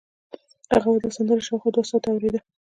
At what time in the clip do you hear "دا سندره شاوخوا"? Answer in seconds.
1.03-1.69